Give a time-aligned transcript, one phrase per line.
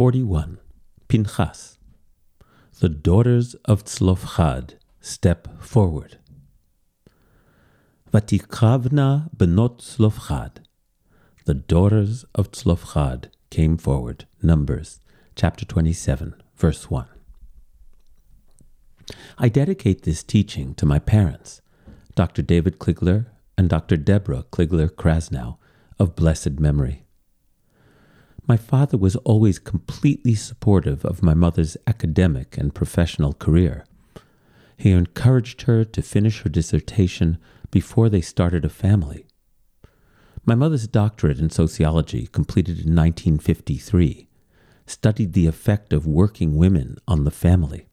[0.00, 0.56] 41.
[1.08, 1.76] Pinchas.
[2.78, 6.16] The daughters of Tzlofchad step forward.
[8.10, 10.64] Vatikravna benot Tzlofchad.
[11.44, 14.24] The daughters of Tzlofchad came forward.
[14.42, 15.00] Numbers
[15.36, 17.06] chapter 27, verse 1.
[19.36, 21.60] I dedicate this teaching to my parents,
[22.14, 22.40] Dr.
[22.40, 23.26] David Kligler
[23.58, 23.98] and Dr.
[23.98, 25.58] Deborah Kligler Krasnow,
[25.98, 27.04] of blessed memory.
[28.50, 33.84] My father was always completely supportive of my mother's academic and professional career.
[34.76, 37.38] He encouraged her to finish her dissertation
[37.70, 39.24] before they started a family.
[40.44, 44.26] My mother's doctorate in sociology, completed in 1953,
[44.84, 47.86] studied the effect of working women on the family.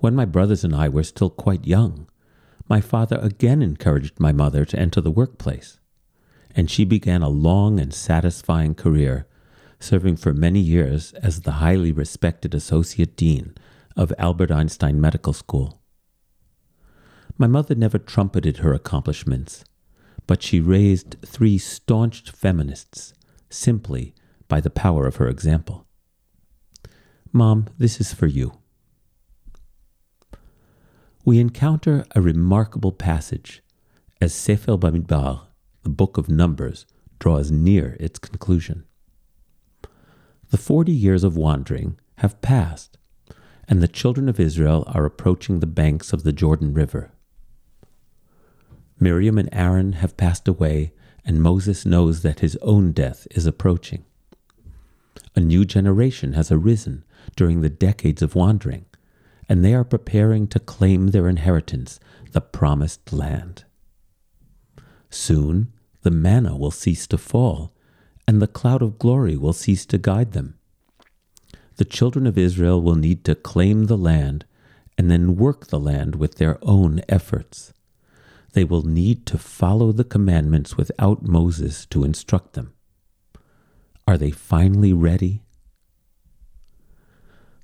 [0.00, 2.08] When my brothers and I were still quite young,
[2.68, 5.78] my father again encouraged my mother to enter the workplace,
[6.54, 9.26] and she began a long and satisfying career,
[9.80, 13.54] serving for many years as the highly respected Associate Dean
[13.96, 15.80] of Albert Einstein Medical School.
[17.36, 19.64] My mother never trumpeted her accomplishments,
[20.26, 23.12] but she raised three staunch feminists
[23.50, 24.14] simply
[24.48, 25.86] by the power of her example.
[27.32, 28.52] Mom, this is for you.
[31.24, 33.62] We encounter a remarkable passage
[34.20, 35.46] as Sefer Bamidbar,
[35.84, 36.86] the book of Numbers,
[37.18, 38.84] draws near its conclusion.
[40.50, 42.98] The forty years of wandering have passed,
[43.68, 47.12] and the children of Israel are approaching the banks of the Jordan River.
[49.00, 50.92] Miriam and Aaron have passed away,
[51.24, 54.04] and Moses knows that his own death is approaching.
[55.34, 57.04] A new generation has arisen
[57.36, 58.84] during the decades of wandering,
[59.48, 61.98] and they are preparing to claim their inheritance,
[62.32, 63.64] the promised land.
[65.14, 67.72] Soon the manna will cease to fall,
[68.26, 70.58] and the cloud of glory will cease to guide them.
[71.76, 74.44] The children of Israel will need to claim the land
[74.98, 77.72] and then work the land with their own efforts
[78.54, 82.72] they will need to follow the commandments without Moses to instruct them.
[84.06, 85.42] Are they finally ready?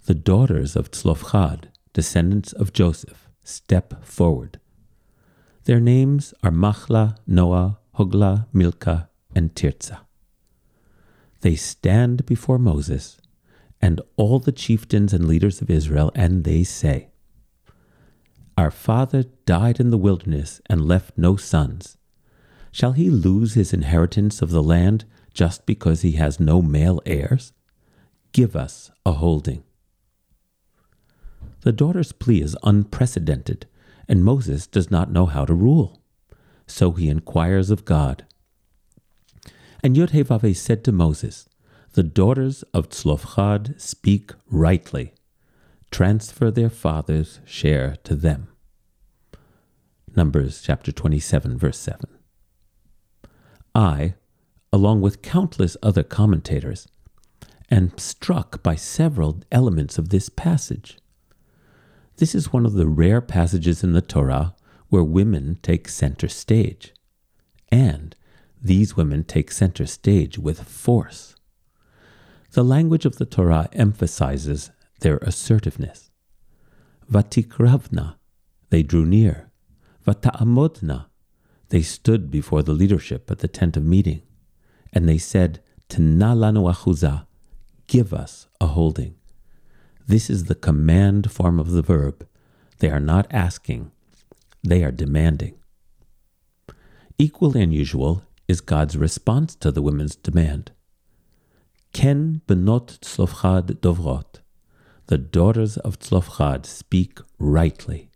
[0.06, 4.58] The daughters of Tzlofchad, descendants of Joseph, step forward.
[5.64, 10.00] Their names are Machla, Noah, Hogla, Milcah, and Tirzah.
[11.40, 13.18] They stand before Moses
[13.80, 17.10] and all the chieftains and leaders of Israel, and they say,
[18.60, 21.96] our father died in the wilderness and left no sons.
[22.70, 27.54] Shall he lose his inheritance of the land just because he has no male heirs?
[28.32, 29.64] Give us a holding.
[31.62, 33.66] The daughter's plea is unprecedented,
[34.10, 36.02] and Moses does not know how to rule.
[36.66, 38.26] So he inquires of God.
[39.84, 41.48] And Yodhevave said to Moses,
[41.92, 45.14] The daughters of Tzlofchad speak rightly.
[45.92, 48.48] Transfer their father's share to them.
[50.16, 52.00] Numbers chapter 27, verse 7.
[53.76, 54.14] I,
[54.72, 56.88] along with countless other commentators,
[57.70, 60.98] am struck by several elements of this passage.
[62.20, 64.54] This is one of the rare passages in the Torah
[64.90, 66.92] where women take center stage.
[67.72, 68.14] And
[68.60, 71.34] these women take center stage with force.
[72.52, 74.70] The language of the Torah emphasizes
[75.00, 76.10] their assertiveness.
[77.10, 78.16] Vatikravna,
[78.68, 79.50] they drew near.
[80.06, 81.06] Vata'amodna.
[81.70, 84.20] They stood before the leadership at the tent of meeting,
[84.92, 87.26] and they said, Tna lanu achuzah,
[87.86, 89.14] give us a holding.
[90.10, 92.26] This is the command form of the verb.
[92.80, 93.92] They are not asking,
[94.60, 95.54] they are demanding.
[97.16, 100.72] Equally unusual is God's response to the women's demand.
[101.92, 104.40] Ken benot tzlofchad dovrot.
[105.06, 108.10] The daughters of Tzlofchad speak rightly.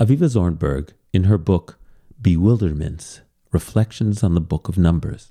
[0.00, 1.78] Avivah Zornberg, in her book
[2.18, 3.20] Bewilderments
[3.52, 5.30] Reflections on the Book of Numbers,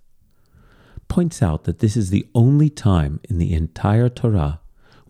[1.08, 4.60] points out that this is the only time in the entire Torah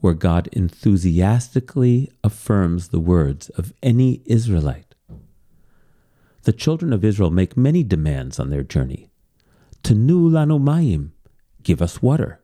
[0.08, 4.96] where God enthusiastically affirms the words of any Israelite.
[6.44, 9.10] The children of Israel make many demands on their journey.
[9.84, 11.10] Tenu lanu mayim,
[11.62, 12.40] give us water.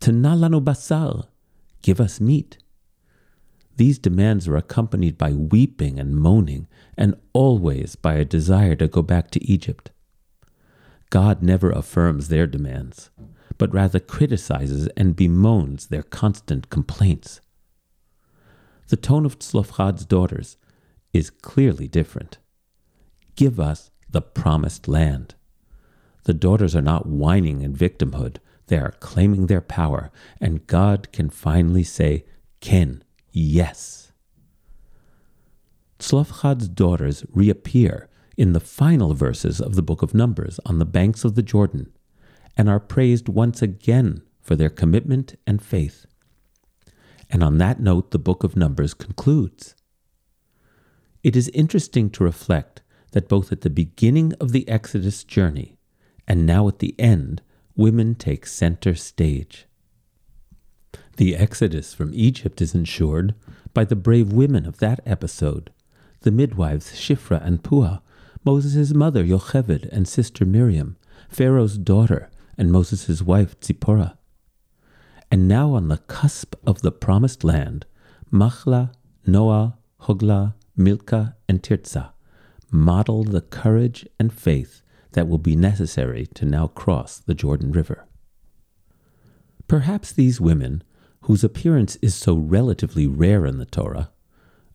[0.00, 1.28] Tana lanu basar,
[1.80, 2.58] give us meat.
[3.76, 9.00] These demands are accompanied by weeping and moaning, and always by a desire to go
[9.00, 9.92] back to Egypt.
[11.08, 13.08] God never affirms their demands,
[13.58, 17.40] but rather criticizes and bemoans their constant complaints.
[18.88, 20.56] The tone of Tzlofchad's daughters
[21.12, 22.38] is clearly different.
[23.36, 25.34] Give us the promised land.
[26.24, 28.36] The daughters are not whining in victimhood,
[28.68, 32.26] They are claiming their power, and God can finally say,
[32.60, 33.02] Ken,
[33.32, 34.12] yes.
[35.98, 41.24] Tzlofchad's daughters reappear in the final verses of the book of Numbers on the banks
[41.24, 41.92] of the Jordan
[42.58, 46.04] and are praised once again for their commitment and faith.
[47.30, 49.76] And on that note, the book of Numbers concludes.
[51.22, 52.82] It is interesting to reflect
[53.12, 55.78] that both at the beginning of the Exodus journey
[56.26, 57.40] and now at the end,
[57.76, 59.66] women take center stage.
[61.16, 63.34] The exodus from Egypt is ensured
[63.72, 65.70] by the brave women of that episode,
[66.20, 68.00] the midwives Shifra and Puah,
[68.44, 70.96] Moses' mother Yocheved and sister Miriam,
[71.28, 74.18] Pharaoh's daughter, and Moses' wife Zipporah.
[75.30, 77.86] And now on the cusp of the promised land,
[78.32, 78.92] Machla,
[79.26, 82.12] Noah, Hogla, Milcah, and Tirzah
[82.70, 84.82] model the courage and faith
[85.12, 88.06] that will be necessary to now cross the Jordan River.
[89.66, 90.82] Perhaps these women,
[91.22, 94.10] whose appearance is so relatively rare in the Torah,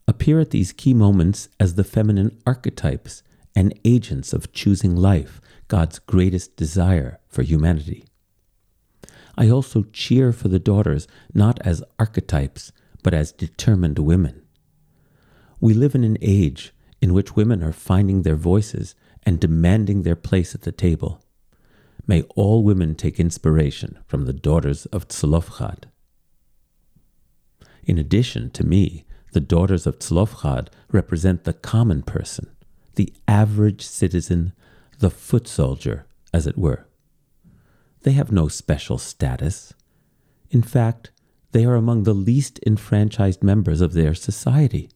[0.07, 3.23] appear at these key moments as the feminine archetypes
[3.55, 5.39] and agents of choosing life,
[5.73, 8.05] God's greatest desire for humanity.
[9.35, 12.71] I also cheer for the daughters not as archetypes,
[13.01, 14.43] but as determined women.
[15.59, 18.93] We live in an age in which women are finding their voices
[19.23, 21.23] and demanding their place at the table.
[22.05, 25.85] May all women take inspiration from the daughters of Tzlofchad.
[27.83, 32.55] In addition to me, the daughters of Tzlofchad represent the common person,
[32.93, 34.53] the average citizen,
[35.03, 36.87] the foot soldier, as it were.
[38.01, 39.73] They have no special status.
[40.49, 41.11] In fact,
[41.51, 44.89] they are among the least enfranchised members of their society.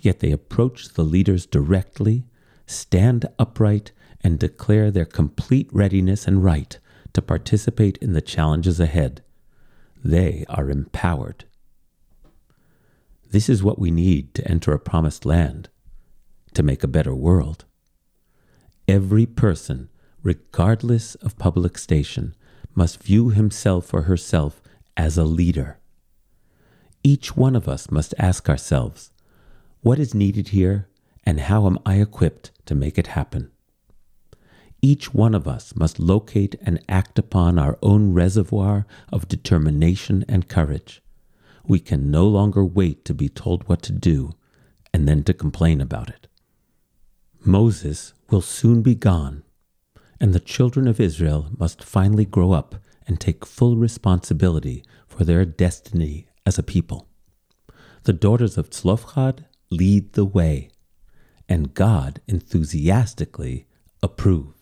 [0.00, 2.24] Yet they approach the leaders directly
[2.66, 3.92] stand upright,
[4.22, 6.78] and declare their complete readiness and right
[7.12, 9.22] to participate in the challenges ahead.
[10.02, 11.44] They are empowered.
[13.30, 15.68] This is what we need to enter a promised land,
[16.54, 17.64] to make a better world.
[18.86, 19.88] Every person,
[20.22, 22.34] regardless of public station,
[22.74, 24.60] must view himself or herself
[24.96, 25.78] as a leader.
[27.02, 29.10] Each one of us must ask ourselves,
[29.80, 30.88] what is needed here
[31.24, 33.50] and how am I equipped to make it happen?
[34.82, 40.48] Each one of us must locate and act upon our own reservoir of determination and
[40.48, 41.02] courage.
[41.66, 44.32] We can no longer wait to be told what to do
[44.92, 46.28] and then to complain about it.
[47.46, 49.42] Moses will soon be gone,
[50.20, 52.76] and the children of Israel must finally grow up
[53.06, 57.06] and take full responsibility for their destiny as a people.
[58.04, 60.70] The daughters of Tzlofchad lead the way
[61.48, 63.66] and God enthusiastically
[64.02, 64.53] approves.